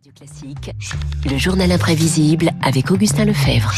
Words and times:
Radio 0.00 0.12
Classique, 0.16 0.70
le 1.30 1.36
journal 1.36 1.70
imprévisible 1.72 2.52
avec 2.62 2.90
Augustin 2.90 3.26
Lefebvre. 3.26 3.70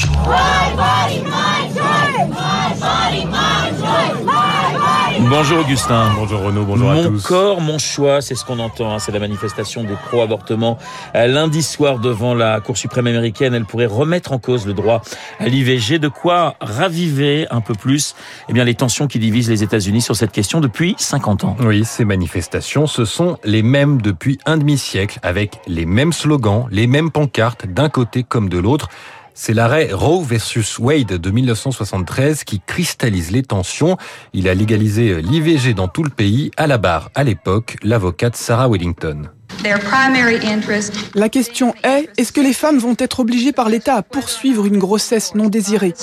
Bonjour 5.31 5.61
Augustin. 5.61 6.11
Bonjour 6.17 6.41
Renaud, 6.43 6.65
bonjour 6.65 6.91
à 6.91 6.95
Mon 6.95 7.05
tous. 7.11 7.27
corps, 7.27 7.61
mon 7.61 7.79
choix, 7.79 8.21
c'est 8.21 8.35
ce 8.35 8.45
qu'on 8.45 8.59
entend. 8.59 8.93
hein. 8.93 8.99
C'est 8.99 9.13
la 9.13 9.19
manifestation 9.19 9.83
des 9.83 9.95
pro-avortements. 10.09 10.79
Euh, 11.15 11.27
Lundi 11.27 11.63
soir, 11.63 11.99
devant 11.99 12.35
la 12.35 12.61
Cour 12.61 12.77
suprême 12.77 13.07
américaine, 13.07 13.55
elle 13.55 13.65
pourrait 13.65 13.87
remettre 13.87 14.33
en 14.33 14.39
cause 14.39 14.67
le 14.67 14.75
droit 14.75 15.01
à 15.39 15.49
l'IVG. 15.49 15.99
De 15.99 16.09
quoi 16.09 16.57
raviver 16.61 17.47
un 17.51 17.61
peu 17.61 17.75
plus 17.75 18.15
eh 18.49 18.53
bien, 18.53 18.65
les 18.65 18.75
tensions 18.75 19.07
qui 19.07 19.19
divisent 19.19 19.49
les 19.51 19.63
États-Unis 19.63 20.03
sur 20.03 20.17
cette 20.17 20.33
question 20.33 20.61
depuis 20.61 20.95
50 20.99 21.45
ans. 21.45 21.57
Oui, 21.61 21.85
ces 21.85 22.05
manifestations, 22.05 22.87
ce 22.87 23.05
sont 23.05 23.39
les 23.45 23.63
mêmes 23.63 24.03
depuis 24.03 24.39
un 24.45 24.57
demi-siècle, 24.59 25.19
avec 25.23 25.61
les 25.67 25.87
mêmes 25.87 26.13
slogans, 26.13 26.67
les 26.71 26.87
mêmes 26.87 27.11
pancartes, 27.11 27.67
d'un 27.67 27.89
côté 27.89 28.23
comme 28.23 28.49
de 28.49 28.59
l'autre. 28.59 28.89
C'est 29.35 29.55
l'arrêt 29.55 29.91
Roe 29.93 30.23
versus 30.23 30.79
Wade 30.79 31.07
de 31.07 31.31
1973 31.31 32.45
qui 32.45 32.61
cristallise 32.61 33.31
les 33.31 33.43
tensions. 33.43 33.97
Il 34.33 34.49
a 34.49 34.55
légalisé 34.55 35.23
l'IVG 35.23 35.75
dans 35.75 35.89
tout 35.89 36.03
le 36.03 36.11
pays. 36.11 36.51
À 36.57 36.67
la 36.67 36.79
barre, 36.79 37.11
à 37.15 37.25
l'époque, 37.25 37.77
l'avocate 37.83 38.37
Sarah 38.37 38.69
Wellington. 38.69 39.31
Their 39.63 39.79
primary 39.79 40.39
interest 40.45 40.95
La 41.15 41.29
question 41.29 41.75
est, 41.85 42.09
est-ce 42.19 42.33
que 42.33 42.41
les 42.41 42.53
femmes 42.53 42.79
vont 42.79 42.97
être 42.99 43.21
obligées 43.21 43.53
par 43.53 43.69
l'État 43.69 43.95
à 43.95 44.03
poursuivre 44.03 44.67
une 44.67 44.79
grossesse 44.79 45.35
non 45.35 45.49
désirée? 45.49 45.95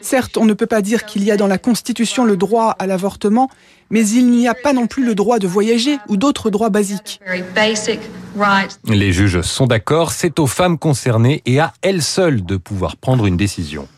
Certes, 0.00 0.36
on 0.36 0.44
ne 0.44 0.54
peut 0.54 0.66
pas 0.66 0.82
dire 0.82 1.04
qu'il 1.04 1.24
y 1.24 1.30
a 1.30 1.36
dans 1.36 1.46
la 1.46 1.58
Constitution 1.58 2.24
le 2.24 2.36
droit 2.36 2.76
à 2.78 2.86
l'avortement, 2.86 3.50
mais 3.90 4.06
il 4.08 4.30
n'y 4.30 4.48
a 4.48 4.54
pas 4.54 4.72
non 4.72 4.86
plus 4.86 5.04
le 5.04 5.14
droit 5.14 5.38
de 5.38 5.46
voyager 5.46 5.98
ou 6.08 6.16
d'autres 6.16 6.50
droits 6.50 6.70
basiques. 6.70 7.20
very 7.26 7.42
basic 7.54 8.00
rights. 8.38 8.78
Les 8.86 9.12
juges 9.12 9.40
sont 9.42 9.66
d'accord, 9.66 10.12
c'est 10.12 10.38
aux 10.38 10.46
femmes 10.46 10.78
concernées 10.78 11.42
et 11.46 11.60
à 11.60 11.72
elles 11.82 12.02
seules 12.02 12.44
de 12.44 12.56
pouvoir 12.56 12.96
prendre 12.96 13.26
une 13.26 13.36
décision. 13.36 13.88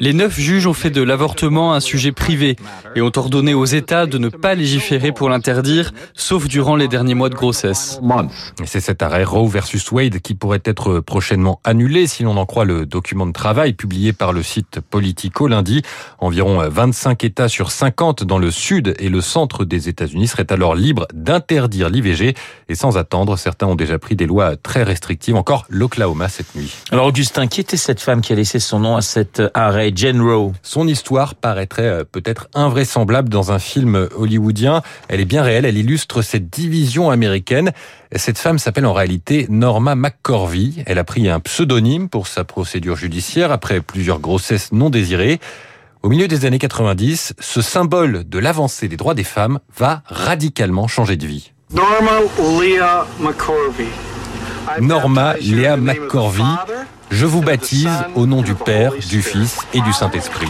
Les 0.00 0.12
neuf 0.12 0.38
juges 0.38 0.66
ont 0.66 0.72
fait 0.72 0.90
de 0.90 1.02
l'avortement 1.02 1.74
un 1.74 1.80
sujet 1.80 2.12
privé 2.12 2.56
et 2.96 3.02
ont 3.02 3.12
ordonné 3.14 3.54
aux 3.54 3.66
États 3.66 4.06
de 4.06 4.18
ne 4.18 4.28
pas 4.28 4.54
légiférer 4.54 5.12
pour 5.12 5.28
l'interdire, 5.28 5.92
sauf 6.14 6.48
durant 6.48 6.76
les 6.76 6.88
derniers 6.88 7.14
mois 7.14 7.28
de 7.28 7.34
grossesse. 7.34 8.00
C'est 8.64 8.80
cet 8.80 9.02
arrêt 9.02 9.24
Roe 9.24 9.48
versus 9.48 9.90
Wade 9.92 10.20
qui 10.20 10.34
pourrait 10.34 10.62
être 10.64 11.00
prochainement 11.00 11.60
annulé 11.64 12.06
si 12.06 12.22
l'on 12.22 12.36
en 12.36 12.46
croit 12.46 12.64
le 12.64 12.86
document 12.86 13.26
de 13.26 13.32
travail 13.32 13.74
publié 13.74 14.12
par 14.12 14.32
le 14.32 14.42
site 14.50 14.80
Politico 14.80 15.46
lundi. 15.46 15.82
Environ 16.18 16.68
25 16.68 17.24
États 17.24 17.48
sur 17.48 17.70
50 17.70 18.24
dans 18.24 18.38
le 18.38 18.50
sud 18.50 18.94
et 18.98 19.08
le 19.08 19.20
centre 19.20 19.64
des 19.64 19.88
États-Unis 19.88 20.28
seraient 20.28 20.52
alors 20.52 20.74
libres 20.74 21.06
d'interdire 21.14 21.88
l'IVG 21.88 22.34
et 22.68 22.74
sans 22.74 22.98
attendre, 22.98 23.36
certains 23.36 23.66
ont 23.66 23.74
déjà 23.74 23.98
pris 23.98 24.16
des 24.16 24.26
lois 24.26 24.56
très 24.56 24.82
restrictives, 24.82 25.36
encore 25.36 25.66
l'Oklahoma 25.68 26.28
cette 26.28 26.54
nuit. 26.54 26.72
Alors 26.90 27.06
Augustin, 27.06 27.46
qui 27.46 27.60
était 27.60 27.76
cette 27.76 28.00
femme 28.00 28.20
qui 28.20 28.32
a 28.32 28.36
laissé 28.36 28.58
son 28.58 28.80
nom 28.80 28.96
à 28.96 29.02
cet 29.02 29.42
arrêt, 29.54 29.92
Jane 29.94 30.20
Roe? 30.20 30.52
Son 30.62 30.88
histoire 30.88 31.34
paraîtrait 31.34 31.82
euh, 31.82 32.04
peut-être 32.04 32.48
invraisemblable 32.54 33.28
dans 33.28 33.52
un 33.52 33.58
film 33.58 34.08
hollywoodien. 34.16 34.82
Elle 35.08 35.20
est 35.20 35.24
bien 35.24 35.42
réelle, 35.42 35.64
elle 35.64 35.78
illustre 35.78 36.22
cette 36.22 36.50
division 36.50 37.10
américaine. 37.10 37.72
Cette 38.16 38.38
femme 38.38 38.58
s'appelle 38.58 38.86
en 38.86 38.92
réalité 38.92 39.46
Norma 39.48 39.94
McCorvey. 39.94 40.82
Elle 40.86 40.98
a 40.98 41.04
pris 41.04 41.28
un 41.28 41.38
pseudonyme 41.38 42.08
pour 42.08 42.26
sa 42.26 42.42
procédure 42.42 42.96
judiciaire 42.96 43.52
après 43.52 43.80
plusieurs 43.80 44.18
non 44.72 44.90
désirées. 44.90 45.40
Au 46.02 46.08
milieu 46.08 46.28
des 46.28 46.46
années 46.46 46.58
90, 46.58 47.34
ce 47.38 47.62
symbole 47.62 48.28
de 48.28 48.38
l'avancée 48.38 48.88
des 48.88 48.96
droits 48.96 49.14
des 49.14 49.24
femmes 49.24 49.60
va 49.76 50.02
radicalement 50.06 50.88
changer 50.88 51.16
de 51.16 51.26
vie. 51.26 51.52
Norma 51.72 52.20
Leah 52.38 53.06
McCorvey. 53.20 53.86
Norma 54.80 55.34
Léa 55.40 55.76
McCorvey, 55.76 56.42
je 57.10 57.26
vous 57.26 57.42
baptise 57.42 57.90
au 58.14 58.26
nom 58.26 58.42
du 58.42 58.54
Père, 58.54 58.92
du. 59.08 59.22
Fils 59.22 59.58
et 59.74 59.80
du 59.80 59.92
Saint-Esprit. 59.92 60.48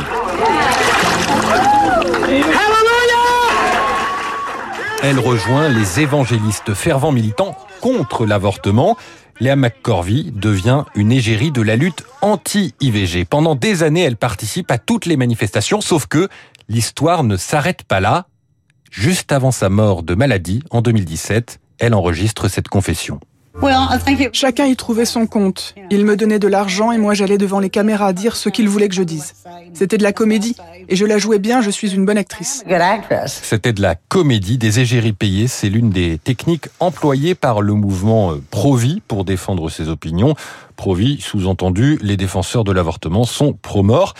Elle 5.02 5.18
rejoint 5.18 5.68
les 5.68 6.00
évangélistes 6.00 6.74
fervents 6.74 7.12
militants 7.12 7.56
contre 7.80 8.26
l'avortement. 8.26 8.96
Léa 9.40 9.56
McCorvey 9.56 10.24
devient 10.34 10.84
une 10.94 11.10
égérie 11.10 11.50
de 11.50 11.62
la 11.62 11.74
lutte 11.74 12.04
anti-IVG. 12.20 13.24
Pendant 13.24 13.54
des 13.54 13.82
années, 13.82 14.02
elle 14.02 14.18
participe 14.18 14.70
à 14.70 14.76
toutes 14.76 15.06
les 15.06 15.16
manifestations, 15.16 15.80
sauf 15.80 16.06
que 16.06 16.28
l'histoire 16.68 17.24
ne 17.24 17.38
s'arrête 17.38 17.82
pas 17.84 18.00
là. 18.00 18.26
Juste 18.90 19.32
avant 19.32 19.50
sa 19.50 19.70
mort 19.70 20.02
de 20.02 20.14
maladie, 20.14 20.62
en 20.70 20.82
2017, 20.82 21.58
elle 21.78 21.94
enregistre 21.94 22.48
cette 22.48 22.68
confession. 22.68 23.18
Chacun 24.32 24.66
y 24.66 24.76
trouvait 24.76 25.04
son 25.04 25.26
compte. 25.26 25.74
Il 25.90 26.04
me 26.04 26.16
donnait 26.16 26.38
de 26.38 26.48
l'argent 26.48 26.92
et 26.92 26.98
moi 26.98 27.14
j'allais 27.14 27.38
devant 27.38 27.60
les 27.60 27.70
caméras 27.70 28.12
dire 28.12 28.36
ce 28.36 28.48
qu'il 28.48 28.68
voulait 28.68 28.88
que 28.88 28.94
je 28.94 29.02
dise. 29.02 29.34
C'était 29.74 29.98
de 29.98 30.02
la 30.02 30.12
comédie 30.12 30.56
et 30.88 30.96
je 30.96 31.04
la 31.04 31.18
jouais 31.18 31.38
bien, 31.38 31.60
je 31.60 31.70
suis 31.70 31.94
une 31.94 32.04
bonne 32.04 32.18
actrice. 32.18 32.64
C'était 33.26 33.72
de 33.72 33.82
la 33.82 33.94
comédie, 33.94 34.58
des 34.58 34.80
égéries 34.80 35.12
payées. 35.12 35.46
C'est 35.46 35.68
l'une 35.68 35.90
des 35.90 36.18
techniques 36.18 36.68
employées 36.78 37.34
par 37.34 37.60
le 37.60 37.74
mouvement 37.74 38.32
euh, 38.32 38.42
Pro-Vie 38.50 39.02
pour 39.06 39.24
défendre 39.24 39.68
ses 39.68 39.88
opinions. 39.88 40.34
Pro-Vie, 40.76 41.20
sous-entendu, 41.20 41.98
les 42.02 42.16
défenseurs 42.16 42.64
de 42.64 42.72
l'avortement 42.72 43.24
sont 43.24 43.52
pro-mort. 43.52 44.14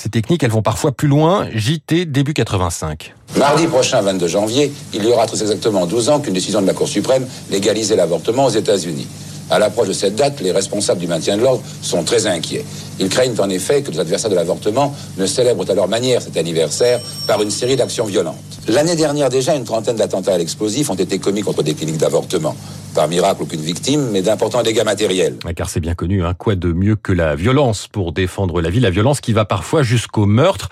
Ces 0.00 0.10
techniques, 0.10 0.44
elles 0.44 0.52
vont 0.52 0.62
parfois 0.62 0.92
plus 0.92 1.08
loin. 1.08 1.48
JT, 1.52 2.04
début 2.04 2.32
85. 2.32 3.16
Mardi 3.36 3.66
prochain, 3.66 4.00
22 4.00 4.28
janvier, 4.28 4.72
il 4.94 5.04
y 5.04 5.08
aura 5.08 5.26
très 5.26 5.42
exactement 5.42 5.86
12 5.86 6.08
ans 6.08 6.20
qu'une 6.20 6.34
décision 6.34 6.62
de 6.62 6.68
la 6.68 6.72
Cour 6.72 6.86
suprême 6.86 7.26
légalisait 7.50 7.96
l'avortement 7.96 8.44
aux 8.44 8.50
États-Unis. 8.50 9.08
À 9.50 9.58
l'approche 9.58 9.88
de 9.88 9.92
cette 9.92 10.14
date, 10.14 10.40
les 10.40 10.52
responsables 10.52 11.00
du 11.00 11.06
maintien 11.06 11.36
de 11.36 11.42
l'ordre 11.42 11.62
sont 11.80 12.04
très 12.04 12.26
inquiets. 12.26 12.64
Ils 13.00 13.08
craignent 13.08 13.38
en 13.38 13.48
effet 13.48 13.82
que 13.82 13.90
les 13.90 14.00
adversaires 14.00 14.30
de 14.30 14.34
l'avortement 14.34 14.94
ne 15.16 15.26
célèbrent 15.26 15.70
à 15.70 15.74
leur 15.74 15.88
manière 15.88 16.20
cet 16.20 16.36
anniversaire 16.36 17.00
par 17.26 17.40
une 17.42 17.50
série 17.50 17.76
d'actions 17.76 18.04
violentes. 18.04 18.36
L'année 18.68 18.96
dernière 18.96 19.30
déjà, 19.30 19.54
une 19.54 19.64
trentaine 19.64 19.96
d'attentats 19.96 20.34
à 20.34 20.38
l'explosif 20.38 20.90
ont 20.90 20.94
été 20.94 21.18
commis 21.18 21.42
contre 21.42 21.62
des 21.62 21.74
cliniques 21.74 21.98
d'avortement. 21.98 22.54
Par 22.94 23.08
miracle, 23.08 23.42
aucune 23.42 23.60
victime, 23.60 24.10
mais 24.12 24.20
d'importants 24.20 24.62
dégâts 24.62 24.84
matériels. 24.84 25.36
Car 25.56 25.70
c'est 25.70 25.80
bien 25.80 25.94
connu, 25.94 26.24
hein, 26.24 26.34
quoi 26.36 26.54
de 26.54 26.72
mieux 26.72 26.96
que 26.96 27.12
la 27.12 27.34
violence 27.34 27.88
pour 27.88 28.12
défendre 28.12 28.60
la 28.60 28.68
vie, 28.68 28.80
la 28.80 28.90
violence 28.90 29.20
qui 29.20 29.32
va 29.32 29.44
parfois 29.44 29.82
jusqu'au 29.82 30.26
meurtre. 30.26 30.68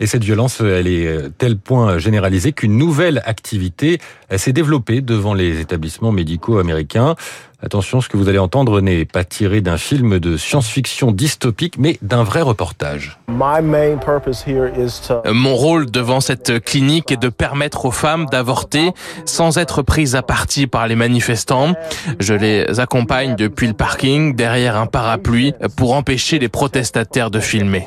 Et 0.00 0.06
cette 0.06 0.24
violence, 0.24 0.60
elle 0.60 0.88
est 0.88 1.06
euh, 1.06 1.28
tel 1.36 1.58
point 1.58 1.98
généralisée 1.98 2.52
qu'une 2.52 2.76
nouvelle 2.78 3.22
activité 3.26 3.98
s'est 4.34 4.54
développée 4.54 5.02
devant 5.02 5.34
les 5.34 5.60
établissements 5.60 6.10
médicaux 6.10 6.58
américains. 6.58 7.16
Attention, 7.62 8.00
ce 8.00 8.08
que 8.08 8.16
vous 8.16 8.30
allez 8.30 8.38
entendre 8.38 8.80
n'est 8.80 9.04
pas 9.04 9.22
tiré 9.22 9.60
d'un 9.60 9.76
film 9.76 10.18
de 10.18 10.38
science-fiction 10.38 11.12
dystopique, 11.12 11.74
mais 11.78 11.98
d'un 12.00 12.22
vrai 12.22 12.40
reportage. 12.40 13.18
Mon 13.28 13.54
rôle 15.54 15.90
devant 15.90 16.20
cette 16.20 16.64
clinique 16.64 17.12
est 17.12 17.20
de 17.20 17.28
permettre 17.28 17.84
aux 17.84 17.90
femmes 17.90 18.24
d'avorter 18.32 18.92
sans 19.26 19.58
être 19.58 19.82
prises 19.82 20.16
à 20.16 20.22
partie 20.22 20.66
par 20.66 20.88
les 20.88 20.96
manifestants. 20.96 21.74
Je 22.18 22.32
les 22.32 22.80
accompagne 22.80 23.36
depuis 23.36 23.66
le 23.66 23.74
parking 23.74 24.34
derrière 24.34 24.76
un 24.76 24.86
parapluie 24.86 25.52
pour 25.76 25.94
empêcher 25.94 26.38
les 26.38 26.48
protestataires 26.48 27.30
de 27.30 27.40
filmer. 27.40 27.86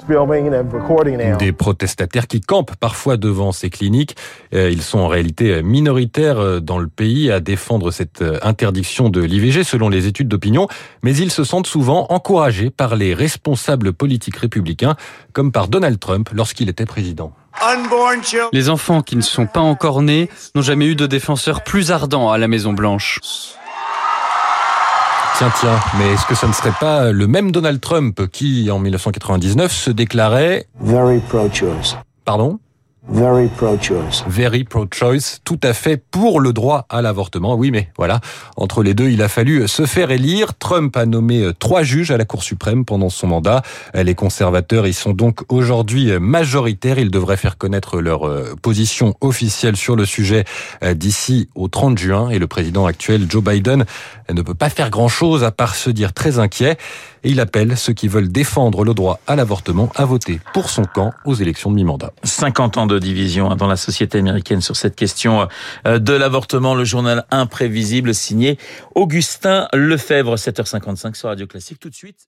Des 1.40 1.52
protestataires 1.52 2.28
qui 2.28 2.42
campent 2.42 2.76
parfois 2.80 3.18
devant 3.18 3.52
ces 3.52 3.72
cliniques. 3.72 4.16
Euh, 4.54 4.70
Ils 4.70 4.84
sont 4.84 5.00
en 5.00 5.08
réalité 5.08 5.64
minoritaires 5.64 6.38
euh, 6.40 6.60
dans 6.60 6.78
le 6.78 6.88
pays 6.88 7.32
à 7.32 7.40
défendre 7.40 7.90
cette 7.90 8.22
euh, 8.22 8.38
interdiction 8.44 9.10
de 9.10 9.22
l'IVG 9.22 9.63
selon 9.64 9.90
les 9.90 10.08
études 10.08 10.28
d'opinion, 10.28 10.68
mais 11.02 11.16
ils 11.16 11.32
se 11.32 11.44
sentent 11.44 11.68
souvent 11.68 12.08
encouragés 12.10 12.70
par 12.70 12.96
les 12.96 13.14
responsables 13.14 13.94
politiques 13.94 14.38
républicains, 14.38 14.96
comme 15.34 15.52
par 15.52 15.68
Donald 15.68 16.00
Trump 16.00 16.30
lorsqu'il 16.34 16.70
était 16.70 16.86
président. 16.86 17.34
Les 18.52 18.70
enfants 18.70 19.02
qui 19.02 19.16
ne 19.16 19.22
sont 19.22 19.46
pas 19.46 19.60
encore 19.60 20.02
nés 20.02 20.30
n'ont 20.56 20.62
jamais 20.62 20.88
eu 20.88 20.96
de 20.96 21.08
défenseurs 21.08 21.64
plus 21.64 21.92
ardents 21.92 22.32
à 22.32 22.38
la 22.38 22.48
Maison 22.48 22.74
Blanche. 22.74 23.20
Tiens, 25.38 25.52
tiens, 25.60 25.80
mais 25.98 26.14
est-ce 26.14 26.26
que 26.26 26.36
ça 26.36 26.48
ne 26.48 26.54
serait 26.54 26.74
pas 26.80 27.12
le 27.12 27.28
même 27.28 27.52
Donald 27.52 27.82
Trump 27.82 28.28
qui, 28.32 28.70
en 28.70 28.80
1999, 28.80 29.72
se 29.72 29.90
déclarait... 29.90 30.68
Very 30.80 31.20
pro-choice. 31.20 31.98
Pardon? 32.24 32.60
Very 33.10 33.50
pro-choice. 33.50 34.24
Very 34.28 34.64
pro-choice, 34.64 35.40
tout 35.44 35.60
à 35.62 35.74
fait 35.74 35.98
pour 35.98 36.40
le 36.40 36.54
droit 36.54 36.86
à 36.90 37.02
l'avortement. 37.02 37.56
Oui, 37.56 37.70
mais 37.70 37.90
voilà, 37.98 38.22
entre 38.56 38.82
les 38.82 38.94
deux, 38.94 39.10
il 39.10 39.22
a 39.22 39.28
fallu 39.28 39.68
se 39.68 39.86
faire 39.86 40.10
élire. 40.10 40.58
Trump 40.58 40.96
a 40.96 41.06
nommé 41.06 41.52
trois 41.60 41.84
juges 41.84 42.12
à 42.12 42.18
la 42.18 42.24
Cour 42.24 42.44
suprême 42.44 42.86
pendant 42.86 43.10
son 43.10 43.28
mandat. 43.28 43.62
Les 43.94 44.16
conservateurs, 44.16 44.88
ils 44.88 44.94
sont 44.94 45.12
donc 45.12 45.42
aujourd'hui 45.50 46.18
majoritaires. 46.18 46.98
Ils 46.98 47.12
devraient 47.12 47.36
faire 47.36 47.58
connaître 47.58 48.00
leur 48.00 48.26
euh, 48.26 48.56
position 48.62 49.16
officielle 49.20 49.76
sur 49.76 49.98
le 49.98 50.06
sujet 50.06 50.46
euh, 50.82 50.94
d'ici 50.94 51.50
au 51.56 51.68
30 51.68 51.98
juin. 51.98 52.30
Et 52.30 52.40
le 52.40 52.48
président 52.48 52.86
actuel, 52.86 53.26
Joe 53.30 53.44
Biden, 53.44 53.84
ne 54.32 54.42
peut 54.42 54.54
pas 54.54 54.70
faire 54.70 54.90
grand-chose 54.90 55.44
à 55.44 55.52
part 55.52 55.76
se 55.76 55.90
dire 55.90 56.14
très 56.14 56.40
inquiet. 56.40 56.78
Et 57.26 57.32
il 57.32 57.40
appelle 57.40 57.78
ceux 57.78 57.94
qui 57.94 58.08
veulent 58.08 58.32
défendre 58.32 58.84
le 58.84 58.94
droit 58.94 59.20
à 59.28 59.36
l'avortement 59.36 59.90
à 59.96 60.06
voter 60.06 60.40
pour 60.54 60.70
son 60.70 60.84
camp 60.84 61.12
aux 61.26 61.36
élections 61.36 61.70
de 61.70 61.76
mi-mandat. 61.76 62.12
50 62.24 62.78
ans 62.78 62.86
de 62.86 62.93
division 63.00 63.52
hein, 63.52 63.56
dans 63.56 63.68
la 63.68 63.76
société 63.76 64.20
américaine 64.20 64.62
sur 64.62 64.76
cette 64.76 64.96
question 64.96 65.48
euh, 65.88 66.00
de 66.00 66.14
l'avortement. 66.14 66.76
Le 66.76 66.86
journal 66.86 67.26
imprévisible 67.32 68.14
signé 68.14 68.58
Augustin 68.96 69.68
Lefebvre, 69.74 70.36
7h55 70.36 71.16
sur 71.16 71.30
Radio 71.30 71.48
Classique. 71.48 71.80
Tout 71.80 71.90
de 71.90 71.96
suite. 71.96 72.28